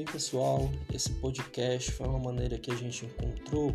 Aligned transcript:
bem, 0.00 0.04
pessoal? 0.06 0.70
Esse 0.94 1.10
podcast 1.10 1.92
foi 1.92 2.08
uma 2.08 2.18
maneira 2.18 2.56
que 2.56 2.70
a 2.70 2.74
gente 2.74 3.04
encontrou 3.04 3.74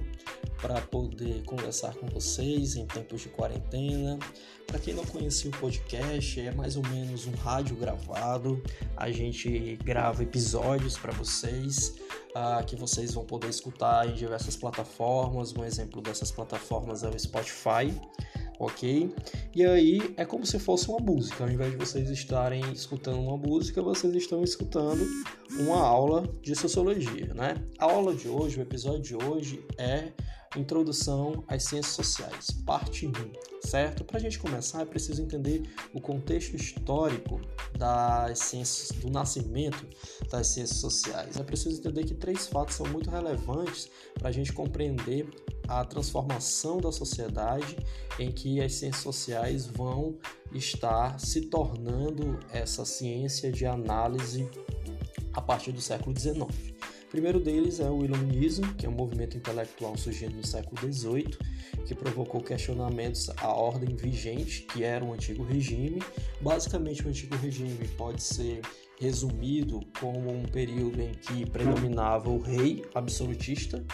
para 0.60 0.82
poder 0.82 1.44
conversar 1.44 1.94
com 1.94 2.08
vocês 2.08 2.76
em 2.76 2.88
tempos 2.88 3.22
de 3.22 3.30
quarentena. 3.30 4.18
Para 4.66 4.80
quem 4.80 4.96
não 4.96 5.06
conhecia 5.06 5.52
o 5.52 5.58
podcast, 5.58 6.40
é 6.40 6.52
mais 6.52 6.76
ou 6.78 6.88
menos 6.88 7.28
um 7.28 7.32
rádio 7.36 7.76
gravado. 7.76 8.60
A 8.98 9.12
gente 9.12 9.78
grava 9.84 10.24
episódios 10.24 10.98
para 10.98 11.12
vocês, 11.12 11.96
uh, 12.36 12.66
que 12.66 12.76
vocês 12.76 13.14
vão 13.14 13.24
poder 13.24 13.50
escutar 13.50 14.10
em 14.10 14.16
diversas 14.16 14.56
plataformas. 14.56 15.54
Um 15.56 15.64
exemplo 15.64 16.02
dessas 16.02 16.32
plataformas 16.32 17.04
é 17.04 17.08
o 17.08 17.20
Spotify 17.20 17.94
ok? 18.60 19.14
E 19.54 19.66
aí 19.66 20.14
é 20.18 20.26
como 20.26 20.46
se 20.46 20.60
fosse 20.60 20.90
uma 20.90 21.00
música, 21.00 21.44
ao 21.44 21.50
invés 21.50 21.72
de 21.72 21.78
vocês 21.78 22.10
estarem 22.10 22.62
escutando 22.72 23.20
uma 23.20 23.38
música, 23.38 23.82
vocês 23.82 24.14
estão 24.16 24.44
escutando 24.44 25.06
uma 25.60 25.80
aula 25.80 26.24
de 26.42 26.56
sociologia, 26.56 27.34
né? 27.34 27.56
A 27.78 27.86
aula 27.86 28.14
de 28.14 28.28
hoje, 28.28 28.60
o 28.60 28.62
episódio 28.62 29.02
de 29.02 29.16
hoje 29.16 29.66
é 29.78 30.12
Introdução 30.56 31.44
às 31.48 31.64
Ciências 31.64 31.96
Sociais, 31.96 32.48
parte 32.66 33.08
1, 33.08 33.12
certo? 33.68 34.04
Para 34.04 34.18
a 34.18 34.20
gente 34.22 34.40
começar, 34.40 34.82
é 34.82 34.86
preciso 34.86 35.22
entender 35.22 35.64
o 35.94 36.00
contexto 36.00 36.56
histórico 36.56 37.42
das 37.78 38.40
ciências, 38.40 38.90
do 39.00 39.10
nascimento 39.10 39.86
das 40.30 40.48
ciências 40.48 40.80
sociais. 40.80 41.38
É 41.38 41.44
preciso 41.44 41.80
entender 41.80 42.06
que 42.06 42.14
três 42.14 42.48
fatos 42.48 42.76
são 42.76 42.86
muito 42.88 43.10
relevantes 43.10 43.90
para 44.14 44.30
a 44.30 44.32
gente 44.32 44.54
compreender 44.54 45.28
a 45.68 45.84
transformação 45.84 46.78
da 46.78 46.92
sociedade 46.92 47.78
em 48.20 48.32
que 48.32 48.62
as 48.62 48.74
ciências 48.74 49.04
sociais 49.04 49.66
vão 49.66 50.18
estar 50.54 51.20
se 51.20 51.42
tornando 51.42 52.40
essa 52.52 52.86
ciência 52.86 53.52
de 53.52 53.66
análise 53.66 54.48
a 55.34 55.42
partir 55.42 55.72
do 55.72 55.82
século 55.82 56.18
XIX. 56.18 56.42
O 57.06 57.08
primeiro 57.16 57.40
deles 57.40 57.80
é 57.80 57.90
o 57.90 58.04
Iluminismo, 58.04 58.74
que 58.76 58.86
é 58.86 58.90
um 58.90 58.94
movimento 58.94 59.38
intelectual 59.38 59.98
surgindo 59.98 60.36
no 60.36 60.46
século 60.46 60.92
XVIII, 60.92 61.38
que 61.86 61.96
provocou 61.96 62.42
questionamentos 62.42 63.30
à 63.38 63.48
ordem 63.48 63.96
vigente, 63.96 64.64
que 64.64 64.84
era 64.84 65.04
o 65.04 65.10
um 65.10 65.14
antigo 65.14 65.44
regime. 65.44 66.02
Basicamente, 66.42 67.06
o 67.06 67.10
antigo 67.10 67.36
regime 67.38 67.88
pode 67.90 68.22
ser 68.22 68.62
resumido 69.00 69.82
como 70.00 70.32
um 70.32 70.44
período 70.44 71.02
em 71.02 71.12
que 71.14 71.46
predominava 71.50 72.30
o 72.30 72.40
rei 72.40 72.84
absolutista, 72.94 73.86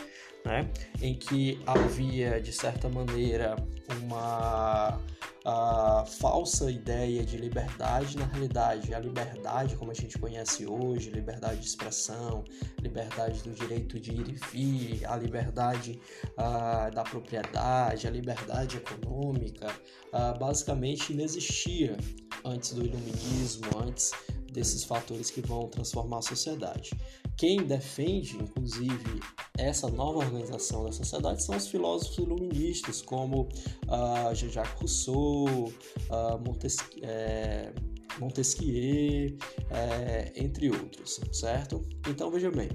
né? 0.45 0.69
em 1.01 1.13
que 1.13 1.61
havia, 1.65 2.41
de 2.41 2.51
certa 2.51 2.89
maneira, 2.89 3.55
uma 4.03 4.99
a 5.43 6.05
falsa 6.05 6.69
ideia 6.69 7.25
de 7.25 7.35
liberdade, 7.35 8.15
na 8.15 8.25
realidade, 8.25 8.93
a 8.93 8.99
liberdade 8.99 9.75
como 9.75 9.89
a 9.89 9.93
gente 9.93 10.17
conhece 10.19 10.67
hoje, 10.67 11.09
liberdade 11.09 11.61
de 11.61 11.65
expressão, 11.65 12.43
liberdade 12.79 13.41
do 13.41 13.51
direito 13.51 13.99
de 13.99 14.11
ir 14.11 14.29
e 14.29 14.33
vir, 14.51 15.05
a 15.05 15.15
liberdade 15.15 15.99
uh, 16.33 16.93
da 16.93 17.03
propriedade, 17.03 18.07
a 18.07 18.11
liberdade 18.11 18.77
econômica, 18.77 19.67
uh, 20.13 20.37
basicamente 20.37 21.11
inexistia 21.11 21.97
antes 22.45 22.73
do 22.73 22.85
iluminismo, 22.85 23.65
antes 23.83 24.11
desses 24.51 24.83
fatores 24.83 25.31
que 25.31 25.41
vão 25.41 25.67
transformar 25.67 26.19
a 26.19 26.21
sociedade. 26.21 26.91
Quem 27.37 27.63
defende, 27.63 28.37
inclusive, 28.37 29.19
essa 29.57 29.89
nova 29.89 30.19
organização 30.19 30.83
da 30.83 30.91
sociedade 30.91 31.43
são 31.43 31.55
os 31.55 31.67
filósofos 31.67 32.17
iluministas, 32.17 33.01
como 33.01 33.43
uh, 33.43 34.35
Jean-Jacques 34.35 34.79
Rousseau, 34.79 35.65
uh, 35.65 36.39
Montesquieu, 36.45 37.03
é, 37.03 37.73
Montesquieu 38.19 39.37
é, 39.69 40.31
entre 40.35 40.69
outros, 40.69 41.19
certo? 41.31 41.83
Então, 42.07 42.29
veja 42.29 42.51
bem, 42.51 42.69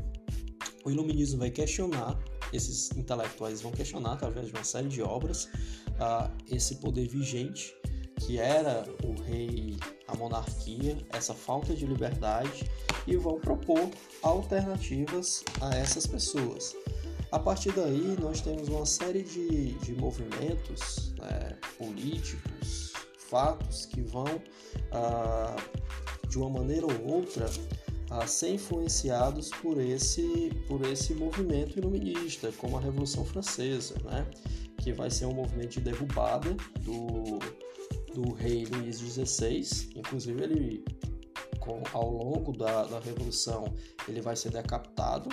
o 0.85 0.91
iluminismo 0.91 1.39
vai 1.39 1.51
questionar, 1.51 2.19
esses 2.53 2.91
intelectuais 2.97 3.61
vão 3.61 3.73
questionar, 3.73 4.13
através 4.13 4.47
de 4.47 4.53
uma 4.53 4.65
série 4.65 4.89
de 4.89 5.03
obras, 5.03 5.45
uh, 5.45 6.31
esse 6.49 6.77
poder 6.77 7.09
vigente 7.09 7.75
que 8.21 8.39
era 8.39 8.85
o 9.05 9.21
rei, 9.23 9.77
a 10.09 10.17
monarquia, 10.17 10.97
essa 11.11 11.35
falta 11.35 11.75
de 11.75 11.87
liberdade 11.87 12.69
e 13.07 13.17
vão 13.17 13.41
propor 13.41 13.91
alternativas 14.23 15.45
a 15.61 15.75
essas 15.75 16.07
pessoas. 16.07 16.75
A 17.33 17.39
partir 17.39 17.73
daí, 17.73 18.17
nós 18.21 18.41
temos 18.41 18.69
uma 18.69 18.87
série 18.87 19.23
de, 19.23 19.73
de 19.73 19.95
movimentos 19.95 21.13
né, 21.19 21.57
políticos, 21.77 22.93
fatos 23.19 23.85
que 23.87 24.01
vão, 24.01 24.41
ah, 24.93 25.57
de 26.29 26.39
uma 26.39 26.51
maneira 26.51 26.87
ou 26.87 27.17
outra, 27.17 27.51
a 28.11 28.27
ser 28.27 28.55
influenciados 28.55 29.51
por 29.51 29.79
esse, 29.79 30.51
por 30.69 30.85
esse 30.87 31.15
movimento 31.15 31.79
iluminista, 31.79 32.53
como 32.57 32.77
a 32.77 32.81
Revolução 32.81 33.25
Francesa, 33.25 33.97
né? 34.05 34.25
que 34.79 34.93
vai 34.93 35.11
ser 35.11 35.27
um 35.27 35.35
movimento 35.35 35.71
de 35.71 35.81
derrubada 35.81 36.57
do, 36.81 37.41
do 38.17 38.33
rei 38.33 38.65
Luís 38.65 38.99
XVI. 38.99 39.91
Inclusive, 39.95 40.43
ele, 40.43 40.85
com, 41.61 41.83
ao 41.93 42.11
longo 42.11 42.57
da, 42.57 42.85
da 42.85 42.99
Revolução, 42.99 43.75
ele 44.09 44.23
vai 44.23 44.35
ser 44.35 44.51
decapitado. 44.51 45.29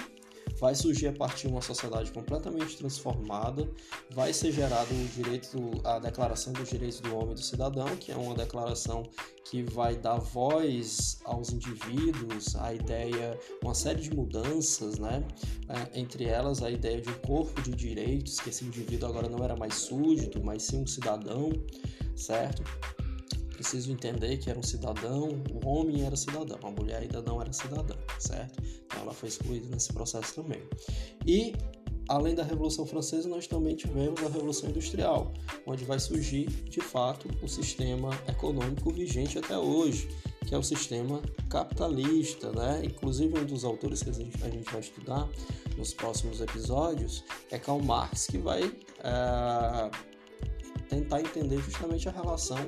Vai 0.60 0.76
surgir 0.76 1.08
a 1.08 1.14
partir 1.14 1.48
de 1.48 1.54
uma 1.54 1.62
sociedade 1.62 2.12
completamente 2.12 2.78
transformada, 2.78 3.68
vai 4.12 4.34
ser 4.34 4.52
gerado 4.52 4.94
o 4.94 5.08
direito, 5.08 5.58
a 5.86 6.00
Declaração 6.00 6.52
dos 6.54 6.70
Direitos 6.70 7.00
do 7.00 7.16
Homem 7.16 7.32
e 7.32 7.36
do 7.36 7.42
Cidadão, 7.42 7.88
que 7.96 8.12
é 8.12 8.16
uma 8.16 8.36
declaração 8.36 9.04
que 9.46 9.64
vai 9.64 9.96
dar 9.96 10.20
voz 10.20 11.20
aos 11.24 11.52
indivíduos, 11.52 12.56
a 12.58 12.74
ideia, 12.74 13.40
uma 13.64 13.74
série 13.74 14.02
de 14.02 14.14
mudanças, 14.14 15.00
né? 15.00 15.26
É, 15.70 16.00
entre 16.00 16.26
elas 16.26 16.62
a 16.62 16.70
ideia 16.70 17.02
de 17.02 17.10
um 17.10 17.20
corpo 17.20 17.62
de 17.62 17.72
direitos, 17.72 18.40
que 18.40 18.50
esse 18.50 18.66
indivíduo 18.66 19.10
agora 19.10 19.30
não 19.30 19.44
era 19.44 19.56
mais 19.56 19.76
súdito, 19.76 20.44
mas 20.44 20.64
sim 20.64 20.82
um 20.82 20.88
cidadão, 20.88 21.52
certo? 22.16 22.64
Preciso 23.52 23.92
entender 23.92 24.38
que 24.38 24.50
era 24.50 24.60
um 24.60 24.64
cidadão, 24.64 25.44
o 25.54 25.68
homem 25.68 26.06
era 26.06 26.16
cidadão, 26.16 26.60
a 26.64 26.72
mulher 26.72 27.02
ainda 27.02 27.22
não 27.22 27.42
era 27.42 27.54
cidadã, 27.54 27.96
certo? 28.20 28.62
Então 28.86 29.02
ela 29.02 29.14
foi 29.14 29.30
excluída 29.30 29.68
nesse 29.70 29.94
processo 29.94 30.36
também. 30.36 30.62
E 31.26 31.54
além 32.10 32.36
da 32.36 32.44
Revolução 32.44 32.86
Francesa, 32.86 33.30
nós 33.30 33.48
também 33.48 33.76
tivemos 33.76 34.22
a 34.22 34.28
Revolução 34.28 34.70
Industrial, 34.70 35.32
onde 35.66 35.86
vai 35.86 36.00
surgir, 36.00 36.46
de 36.46 36.82
fato, 36.82 37.28
o 37.42 37.48
sistema 37.48 38.10
econômico 38.28 38.92
vigente 38.92 39.38
até 39.38 39.58
hoje, 39.58 40.10
que 40.46 40.54
é 40.54 40.58
o 40.58 40.64
sistema 40.64 41.22
capitalista, 41.50 42.52
né? 42.52 42.82
Inclusive 42.84 43.40
um 43.40 43.46
dos 43.46 43.64
autores 43.64 44.04
que 44.04 44.10
a 44.10 44.14
gente, 44.14 44.44
a 44.44 44.50
gente 44.50 44.70
vai 44.70 44.82
estudar 44.82 45.30
nos 45.78 45.94
próximos 45.94 46.42
episódios 46.42 47.24
é 47.52 47.58
Karl 47.58 47.82
Marx, 47.82 48.28
que 48.28 48.38
vai 48.38 48.64
é, 48.64 49.92
tentar 50.94 51.22
entender 51.22 51.60
justamente 51.60 52.08
a 52.08 52.12
relação 52.12 52.60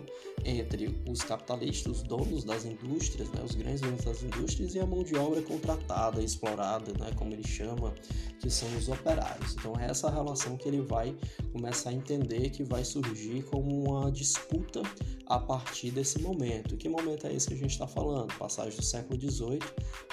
entre 0.43 0.99
os 1.07 1.21
capitalistas, 1.21 1.97
os 1.97 2.03
donos 2.03 2.43
das 2.43 2.65
indústrias, 2.65 3.29
né, 3.29 3.41
os 3.43 3.53
grandes 3.53 3.81
donos 3.81 4.03
das 4.03 4.23
indústrias 4.23 4.73
e 4.73 4.79
a 4.79 4.85
mão 4.85 5.03
de 5.03 5.15
obra 5.15 5.41
contratada, 5.43 6.21
explorada, 6.21 6.91
né, 6.99 7.11
como 7.15 7.33
ele 7.33 7.47
chama, 7.47 7.93
que 8.39 8.49
são 8.49 8.67
os 8.77 8.89
operários. 8.89 9.53
Então 9.53 9.73
é 9.79 9.85
essa 9.85 10.09
relação 10.09 10.57
que 10.57 10.67
ele 10.67 10.81
vai 10.81 11.15
começar 11.51 11.91
a 11.91 11.93
entender 11.93 12.49
que 12.49 12.63
vai 12.63 12.83
surgir 12.83 13.43
como 13.43 13.83
uma 13.83 14.11
disputa 14.11 14.81
a 15.27 15.39
partir 15.39 15.91
desse 15.91 16.19
momento. 16.19 16.77
Que 16.77 16.89
momento 16.89 17.27
é 17.27 17.33
esse 17.33 17.47
que 17.47 17.53
a 17.53 17.57
gente 17.57 17.71
está 17.71 17.87
falando? 17.87 18.33
Passagem 18.37 18.75
do 18.75 18.83
século 18.83 19.19
XVIII 19.19 19.59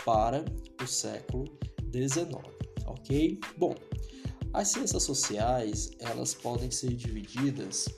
para 0.05 0.45
o 0.83 0.87
século 0.87 1.45
XIX, 1.91 2.29
ok? 2.87 3.41
Bom, 3.57 3.75
as 4.53 4.69
ciências 4.69 5.03
sociais 5.03 5.91
elas 5.99 6.35
podem 6.35 6.71
ser 6.71 6.95
divididas 6.95 7.89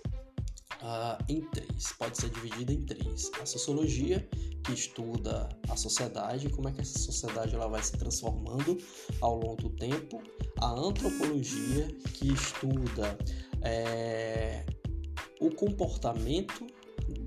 uh, 0.85 1.25
em 1.29 1.41
três. 1.41 1.93
Pode 1.99 2.19
ser 2.19 2.31
dividida 2.31 2.73
em 2.73 2.83
três. 2.85 3.31
A 3.41 3.47
sociologia, 3.47 4.29
que 4.63 4.73
estuda 4.73 5.49
a 5.69 5.77
sociedade, 5.77 6.51
como 6.51 6.69
é 6.69 6.73
que 6.73 6.81
essa 6.81 6.99
sociedade 6.99 7.55
ela 7.55 7.69
vai 7.69 7.83
se 7.83 7.93
transformando 7.93 8.79
ao 9.21 9.39
longo 9.39 9.57
do 9.57 9.71
tempo. 9.71 10.23
A 10.61 10.71
antropologia, 10.71 11.89
que 12.15 12.33
estuda 12.33 13.19
é, 13.63 14.65
o 15.41 15.51
comportamento 15.51 16.67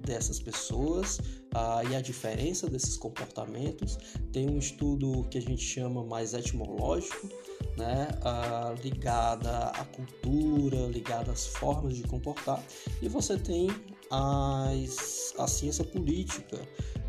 dessas 0.07 0.39
pessoas 0.39 1.19
uh, 1.54 1.88
e 1.92 1.95
a 1.95 2.01
diferença 2.01 2.69
desses 2.69 2.98
comportamentos. 2.98 3.98
Tem 4.31 4.50
um 4.50 4.57
estudo 4.57 5.27
que 5.30 5.38
a 5.38 5.42
gente 5.42 5.62
chama 5.62 6.04
mais 6.04 6.33
etimológico, 6.33 7.30
né, 7.75 8.07
uh, 8.24 8.81
ligada 8.81 9.68
à 9.68 9.86
cultura, 9.86 10.88
ligada 10.88 11.31
às 11.31 11.45
formas 11.48 11.95
de 11.95 12.04
comportar, 12.04 12.63
e 13.01 13.09
você 13.09 13.38
tem 13.38 13.68
as, 14.09 15.33
a 15.38 15.48
ciência 15.48 15.83
política, 15.83 16.57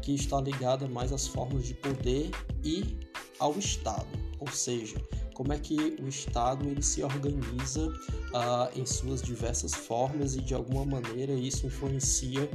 que 0.03 0.15
está 0.15 0.41
ligada 0.41 0.89
mais 0.89 1.13
às 1.13 1.27
formas 1.27 1.67
de 1.67 1.75
poder 1.75 2.31
e 2.65 2.99
ao 3.39 3.57
Estado, 3.59 4.09
ou 4.41 4.49
seja, 4.49 4.97
como 5.35 5.53
é 5.53 5.59
que 5.59 5.97
o 6.03 6.09
Estado 6.09 6.69
ele 6.69 6.83
se 6.83 7.03
organiza 7.05 7.87
uh, 7.87 8.79
em 8.79 8.85
suas 8.85 9.23
diversas 9.23 9.73
formas 9.73 10.35
e 10.35 10.41
de 10.41 10.53
alguma 10.53 10.85
maneira 10.85 11.33
isso 11.33 11.65
influencia 11.67 12.51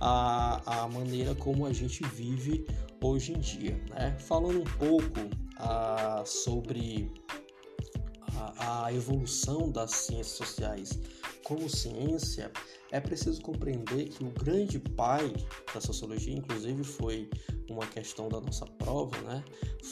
a, 0.00 0.82
a 0.84 0.88
maneira 0.88 1.34
como 1.34 1.66
a 1.66 1.72
gente 1.72 2.04
vive 2.04 2.66
hoje 3.02 3.32
em 3.32 3.38
dia. 3.38 3.80
Né? 3.90 4.16
Falando 4.20 4.60
um 4.60 4.76
pouco 4.78 5.20
uh, 5.60 6.26
sobre 6.26 7.12
a, 8.36 8.86
a 8.86 8.92
evolução 8.92 9.70
das 9.70 9.90
ciências 9.92 10.36
sociais 10.36 10.98
como 11.46 11.70
ciência, 11.70 12.50
é 12.90 12.98
preciso 12.98 13.40
compreender 13.40 14.08
que 14.08 14.24
o 14.24 14.30
grande 14.30 14.80
pai 14.80 15.32
da 15.72 15.80
sociologia, 15.80 16.34
inclusive 16.34 16.82
foi 16.82 17.30
uma 17.70 17.86
questão 17.86 18.28
da 18.28 18.40
nossa 18.40 18.66
prova, 18.66 19.16
né? 19.22 19.44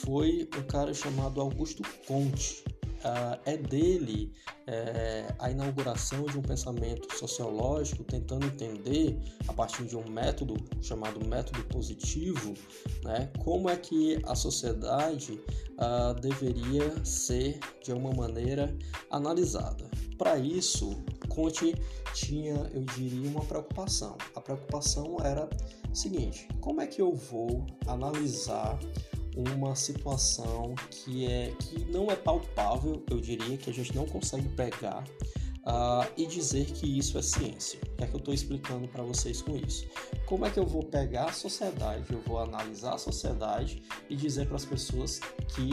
Foi 0.03 0.49
um 0.59 0.63
cara 0.63 0.93
chamado 0.93 1.41
Augusto 1.41 1.85
Comte. 2.09 2.65
Uh, 3.05 3.39
é 3.45 3.57
dele 3.59 4.33
é, 4.67 5.35
a 5.39 5.51
inauguração 5.51 6.25
de 6.25 6.39
um 6.39 6.43
pensamento 6.43 7.15
sociológico 7.19 8.03
tentando 8.03 8.47
entender, 8.47 9.19
a 9.47 9.53
partir 9.53 9.85
de 9.85 9.95
um 9.95 10.09
método 10.09 10.57
chamado 10.81 11.23
método 11.23 11.63
positivo, 11.65 12.55
né, 13.03 13.31
como 13.45 13.69
é 13.69 13.77
que 13.77 14.19
a 14.25 14.35
sociedade 14.35 15.39
uh, 15.73 16.19
deveria 16.19 17.05
ser, 17.05 17.59
de 17.83 17.93
alguma 17.93 18.15
maneira, 18.15 18.75
analisada. 19.11 19.85
Para 20.17 20.39
isso, 20.39 20.97
Conte 21.29 21.75
tinha, 22.15 22.71
eu 22.73 22.85
diria, 22.97 23.29
uma 23.29 23.45
preocupação. 23.45 24.17
A 24.35 24.41
preocupação 24.41 25.17
era 25.23 25.49
seguinte: 25.93 26.49
como 26.61 26.81
é 26.81 26.87
que 26.87 27.03
eu 27.03 27.13
vou 27.13 27.67
analisar 27.87 28.79
uma 29.37 29.75
situação 29.75 30.75
que 30.91 31.27
é 31.27 31.53
que 31.59 31.85
não 31.91 32.11
é 32.11 32.17
palpável, 32.17 33.03
eu 33.11 33.21
diria 33.21 33.57
que 33.57 33.71
a 33.71 33.73
gente 33.73 33.95
não 33.95 34.07
consegue 34.07 34.49
pegar 34.51 35.05
uh, 35.67 36.11
e 36.17 36.27
dizer 36.27 36.67
que 36.67 36.99
isso 36.99 37.19
é 37.19 37.23
ciência. 37.23 37.79
O 37.93 37.97
que 37.97 38.05
é 38.05 38.07
que 38.07 38.15
eu 38.15 38.19
estou 38.19 38.35
explicando 38.35 38.87
para 38.89 39.03
vocês 39.03 39.43
com 39.43 39.57
isso? 39.57 39.87
Como 40.27 40.47
é 40.47 40.51
que 40.51 40.59
eu 40.59 40.67
vou 40.67 40.83
pegar 40.83 41.27
a 41.27 41.33
sociedade, 41.33 42.13
eu 42.13 42.21
vou 42.21 42.39
analisar 42.39 42.95
a 42.95 42.99
sociedade 42.99 43.83
e 44.09 44.17
dizer 44.17 44.47
para 44.47 44.57
as 44.57 44.65
pessoas 44.65 45.19
que 45.55 45.71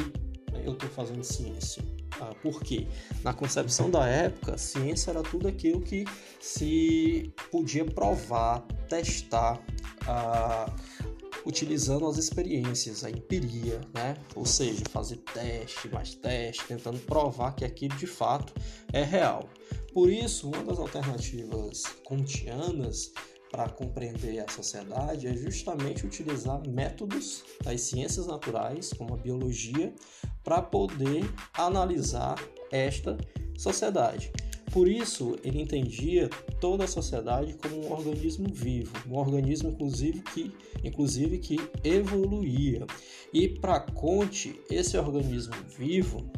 eu 0.65 0.73
estou 0.73 0.89
fazendo 0.89 1.23
ciência? 1.23 1.83
Ah, 2.19 2.35
porque 2.41 2.87
na 3.23 3.33
concepção 3.33 3.89
da 3.89 4.05
época, 4.07 4.57
ciência 4.57 5.11
era 5.11 5.23
tudo 5.23 5.47
aquilo 5.47 5.81
que 5.81 6.05
se 6.39 7.33
podia 7.49 7.85
provar, 7.85 8.61
testar, 8.89 9.59
ah, 10.07 10.71
utilizando 11.45 12.07
as 12.07 12.17
experiências, 12.17 13.03
a 13.03 13.09
empiria, 13.09 13.81
né? 13.93 14.15
Ou 14.35 14.45
seja, 14.45 14.83
fazer 14.89 15.17
teste, 15.17 15.89
mais 15.89 16.13
teste, 16.15 16.65
tentando 16.67 16.99
provar 16.99 17.55
que 17.55 17.65
aquilo 17.65 17.95
de 17.95 18.07
fato 18.07 18.53
é 18.93 19.03
real. 19.03 19.49
Por 19.93 20.09
isso, 20.09 20.47
uma 20.47 20.63
das 20.63 20.79
alternativas 20.79 21.83
kantianas 22.07 23.11
para 23.51 23.67
compreender 23.67 24.39
a 24.39 24.49
sociedade 24.49 25.27
é 25.27 25.35
justamente 25.35 26.05
utilizar 26.05 26.65
métodos 26.67 27.43
das 27.63 27.81
ciências 27.81 28.25
naturais, 28.25 28.93
como 28.93 29.13
a 29.13 29.17
biologia, 29.17 29.93
para 30.43 30.61
poder 30.61 31.23
analisar 31.53 32.35
esta 32.71 33.17
sociedade. 33.57 34.31
Por 34.71 34.87
isso, 34.87 35.35
ele 35.43 35.61
entendia 35.61 36.29
toda 36.61 36.85
a 36.85 36.87
sociedade 36.87 37.55
como 37.55 37.85
um 37.85 37.91
organismo 37.91 38.47
vivo, 38.51 38.93
um 39.09 39.17
organismo 39.17 39.69
inclusive 39.69 40.21
que, 40.21 40.51
inclusive 40.81 41.39
que 41.39 41.57
evoluía. 41.83 42.85
E 43.33 43.49
para 43.49 43.81
Conte, 43.81 44.59
esse 44.69 44.97
organismo 44.97 45.53
vivo, 45.77 46.31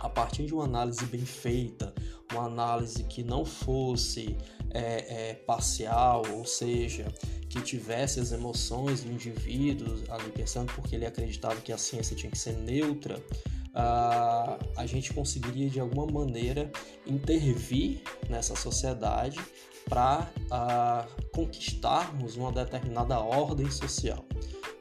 a 0.00 0.08
partir 0.08 0.46
de 0.46 0.54
uma 0.54 0.64
análise 0.64 1.04
bem 1.06 1.24
feita, 1.24 1.94
uma 2.32 2.46
análise 2.46 3.04
que 3.04 3.22
não 3.22 3.44
fosse 3.44 4.36
é, 4.70 5.30
é, 5.30 5.34
parcial, 5.34 6.24
ou 6.32 6.44
seja, 6.44 7.06
que 7.48 7.62
tivesse 7.62 8.18
as 8.18 8.32
emoções 8.32 9.04
do 9.04 9.12
indivíduo 9.12 10.02
ali 10.08 10.30
pensando, 10.32 10.72
porque 10.74 10.96
ele 10.96 11.06
acreditava 11.06 11.60
que 11.60 11.72
a 11.72 11.78
ciência 11.78 12.16
tinha 12.16 12.30
que 12.30 12.38
ser 12.38 12.54
neutra, 12.54 13.22
uh, 13.74 14.58
a 14.76 14.86
gente 14.86 15.12
conseguiria 15.12 15.68
de 15.68 15.80
alguma 15.80 16.06
maneira 16.06 16.70
intervir 17.06 18.02
nessa 18.28 18.56
sociedade 18.56 19.38
para 19.88 20.20
uh, 20.20 20.48
ah, 20.50 21.06
conquistarmos 21.34 22.36
uma 22.36 22.50
determinada 22.50 23.18
ordem 23.18 23.70
social. 23.70 24.24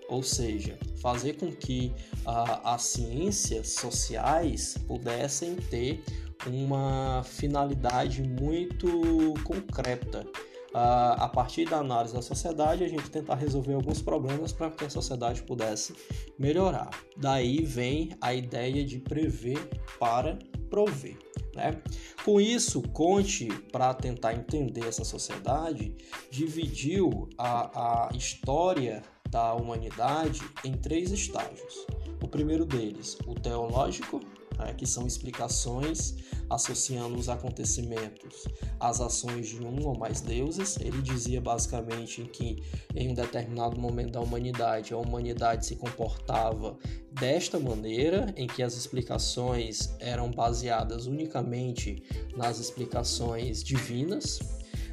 Ou 0.08 0.24
seja, 0.24 0.78
fazer 1.02 1.34
com 1.34 1.52
que 1.52 1.94
uh, 2.26 2.62
as 2.64 2.84
ciências 2.84 3.74
sociais 3.74 4.78
pudessem 4.88 5.56
ter 5.56 6.02
uma 6.48 7.24
finalidade 7.24 8.22
muito 8.22 9.34
concreta. 9.44 10.26
A 10.74 11.30
partir 11.30 11.66
da 11.66 11.78
análise 11.78 12.16
da 12.16 12.22
sociedade, 12.22 12.84
a 12.84 12.88
gente 12.88 13.10
tentar 13.10 13.36
resolver 13.36 13.74
alguns 13.74 14.02
problemas 14.02 14.52
para 14.52 14.72
que 14.72 14.86
a 14.86 14.90
sociedade 14.90 15.44
pudesse 15.44 15.94
melhorar. 16.38 16.90
Daí 17.16 17.64
vem 17.64 18.10
a 18.20 18.34
ideia 18.34 18.84
de 18.84 19.00
prever 19.00 19.70
para 20.00 20.40
prover. 20.70 21.18
Né? 21.56 21.80
Com 22.26 22.42
isso, 22.42 22.82
Conte, 22.82 23.48
para 23.72 23.94
tentar 23.94 24.34
entender 24.34 24.88
essa 24.88 25.04
sociedade, 25.04 25.96
dividiu 26.32 27.30
a, 27.38 28.08
a 28.08 28.16
história 28.16 29.04
da 29.30 29.54
humanidade 29.54 30.42
em 30.64 30.74
três 30.74 31.12
estágios. 31.12 31.86
O 32.22 32.28
primeiro 32.28 32.66
deles, 32.66 33.18
o 33.28 33.36
teológico, 33.36 34.20
né, 34.64 34.74
que 34.74 34.86
são 34.86 35.06
explicações 35.06 36.16
associando 36.50 37.18
os 37.18 37.30
acontecimentos 37.30 38.48
às 38.80 39.02
ações 39.02 39.48
de 39.48 39.64
um 39.64 39.86
ou 39.88 39.98
mais 39.98 40.22
deuses. 40.22 40.78
Ele 40.80 41.02
dizia 41.02 41.42
basicamente 41.42 42.24
que 42.24 42.64
em 42.96 43.10
um 43.10 43.14
determinado 43.14 43.80
momento 43.80 44.12
da 44.12 44.22
humanidade, 44.22 44.94
a 44.94 44.98
humanidade 44.98 45.66
se 45.66 45.76
comportava 45.76 46.78
desta 47.12 47.60
maneira, 47.60 48.34
em 48.36 48.48
que 48.48 48.64
as 48.64 48.76
explicações 48.76 49.94
eram 50.00 50.32
baseadas 50.32 51.06
unicamente 51.06 52.04
nas 52.36 52.60
explicações 52.60 53.64
divinas. 53.64 54.40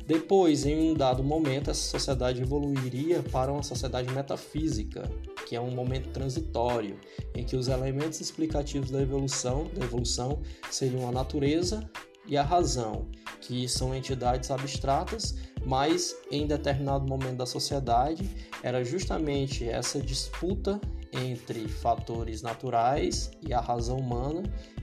Depois, 0.06 0.66
em 0.66 0.90
um 0.90 0.94
dado 0.94 1.22
momento, 1.22 1.70
essa 1.70 1.90
sociedade 1.90 2.42
evoluiria 2.42 3.22
para 3.22 3.52
uma 3.52 3.62
sociedade 3.62 4.12
metafísica, 4.12 5.10
que 5.46 5.54
é 5.54 5.60
um 5.60 5.70
momento 5.70 6.10
transitório, 6.10 6.98
em 7.34 7.44
que 7.44 7.56
os 7.56 7.68
elementos 7.68 8.20
explicativos 8.20 8.90
da 8.90 9.00
evolução, 9.00 9.70
da 9.74 9.84
evolução 9.84 10.40
seriam 10.70 11.08
a 11.08 11.12
natureza 11.12 11.88
e 12.26 12.36
a 12.36 12.42
razão, 12.42 13.08
que 13.40 13.68
são 13.68 13.94
entidades 13.94 14.50
abstratas, 14.50 15.36
mas 15.64 16.14
em 16.30 16.46
determinado 16.46 17.06
momento 17.06 17.38
da 17.38 17.46
sociedade 17.46 18.28
era 18.62 18.84
justamente 18.84 19.68
essa 19.68 20.00
disputa 20.00 20.80
entre 21.12 21.66
fatores 21.66 22.42
naturais 22.42 23.30
e 23.46 23.52
a 23.52 23.60
razão 23.60 23.96
humana 23.96 24.42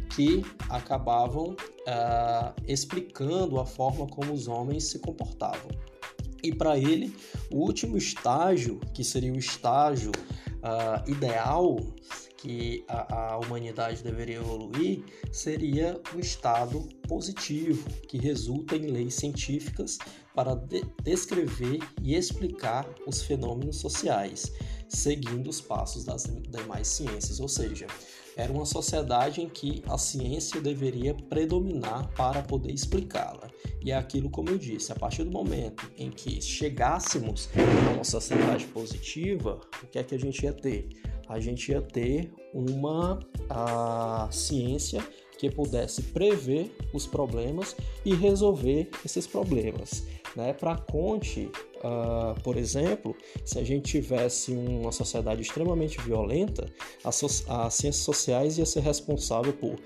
que 0.10 0.44
acabavam 0.70 1.52
uh, 1.52 2.54
explicando 2.68 3.60
a 3.60 3.66
forma 3.66 4.08
como 4.08 4.34
os 4.34 4.48
homens 4.48 4.86
se 4.86 5.00
comportavam. 5.00 5.70
E 6.44 6.54
para 6.54 6.78
ele, 6.78 7.16
o 7.52 7.58
último 7.58 7.98
estágio, 7.98 8.80
que 8.94 9.04
seria 9.04 9.34
o 9.34 9.38
estágio 9.38 10.12
uh, 10.12 11.10
ideal 11.10 11.78
que 12.38 12.86
a, 12.88 13.34
a, 13.34 13.40
humanidade 13.40 14.04
deveria 14.04 14.38
evoluir 14.38 15.04
seria 15.32 16.00
o 16.16 16.20
estado 16.20 16.88
positivo, 17.08 17.90
que 18.08 18.18
resulta 18.18 18.76
em 18.76 18.88
leis 18.88 19.16
científicas 19.16 19.98
para 20.36 20.56
de 20.56 20.84
descrever 21.04 21.80
e 22.02 22.16
explicar 22.16 22.88
os 23.08 23.24
fenômenos 23.24 23.78
sociais, 23.78 24.54
seguindo 24.88 25.50
os 25.50 25.62
passos 25.62 26.04
das 26.04 26.24
demais 26.24 26.88
ciências, 26.88 27.40
ou 27.40 27.48
seja, 27.48 27.88
era 28.36 28.54
uma 28.54 28.66
sociedade 28.66 29.42
em 29.42 29.50
que 29.50 29.84
a 29.88 29.98
ciência 29.98 30.62
deveria 30.62 31.14
predominar 31.14 32.08
para 32.16 32.44
poder 32.44 32.72
explicá-la. 32.72 33.50
E 33.84 33.92
é 33.92 33.96
aquilo, 33.96 34.30
como 34.30 34.50
eu 34.50 34.58
disse, 34.60 34.92
a 34.92 34.96
partir 34.96 35.24
do 35.24 35.32
momento 35.32 35.92
em 35.98 36.12
que 36.12 36.40
chegássemos 36.40 37.50
a 37.90 37.94
uma 37.94 38.04
sociedade 38.04 38.66
positiva, 38.68 39.60
o 39.82 39.88
que 39.88 39.98
é 39.98 40.04
que 40.04 40.14
a 40.14 40.20
gente 40.20 40.44
ia 40.44 40.54
ter? 40.54 40.90
A 41.28 41.40
gente 41.40 41.72
ia 41.72 41.82
ter 41.82 42.32
uma 42.54 43.20
a 43.50 44.30
ciência 44.32 45.04
que 45.38 45.50
pudesse 45.50 46.02
prever 46.02 46.76
os 46.94 47.06
problemas 47.06 47.76
e 48.04 48.14
resolver 48.14 48.90
esses 49.06 49.28
problemas. 49.28 50.04
Né? 50.38 50.54
Para 50.54 50.78
Conte, 50.78 51.50
uh, 51.78 52.40
por 52.44 52.58
exemplo, 52.58 53.18
se 53.44 53.58
a 53.58 53.64
gente 53.64 53.92
tivesse 53.92 54.52
uma 54.52 54.92
sociedade 54.92 55.42
extremamente 55.42 56.00
violenta, 56.00 56.72
as, 57.04 57.16
so 57.16 57.26
as 57.26 57.74
ciências 57.74 58.06
sociais 58.06 58.60
ia 58.60 58.66
ser 58.66 58.82
responsável 58.82 59.52
por 59.52 59.80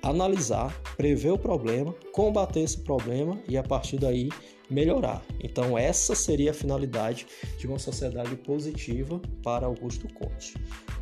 analisar, 0.00 0.72
prever 0.96 1.32
o 1.32 1.38
problema, 1.38 1.92
combater 2.12 2.60
esse 2.60 2.78
problema 2.78 3.42
e 3.48 3.58
a 3.58 3.62
partir 3.64 3.98
daí 3.98 4.28
melhorar. 4.70 5.20
Então 5.42 5.76
essa 5.76 6.14
seria 6.14 6.52
a 6.52 6.54
finalidade 6.54 7.26
de 7.58 7.66
uma 7.66 7.80
sociedade 7.80 8.36
positiva 8.36 9.20
para 9.42 9.66
Augusto 9.66 10.06
Conte. 10.14 10.54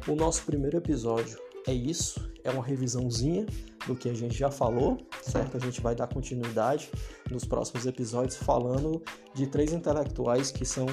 O 0.08 0.14
nosso 0.14 0.42
primeiro 0.44 0.78
episódio 0.78 1.38
é 1.66 1.74
isso, 1.74 2.30
é 2.42 2.50
uma 2.50 2.64
revisãozinha 2.64 3.44
do 3.86 3.94
que 3.94 4.08
a 4.08 4.14
gente 4.14 4.36
já 4.36 4.50
falou, 4.50 4.98
certo? 5.22 5.56
A 5.56 5.60
gente 5.60 5.80
vai 5.80 5.94
dar 5.94 6.06
continuidade 6.06 6.90
nos 7.30 7.44
próximos 7.44 7.86
episódios 7.86 8.36
falando 8.36 9.02
de 9.34 9.46
três 9.46 9.72
intelectuais 9.72 10.50
que 10.50 10.64
são 10.64 10.86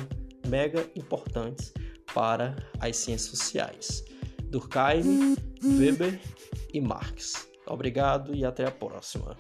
mega 0.48 0.86
importantes 0.96 1.74
para 2.14 2.56
as 2.80 2.98
ciências 2.98 3.38
sociais: 3.38 4.04
Durkheim, 4.44 5.36
Weber 5.64 6.20
e 6.74 6.80
Marx. 6.80 7.48
Obrigado 7.66 8.36
e 8.36 8.46
até 8.46 8.66
a 8.66 8.72
próxima. 8.72 9.38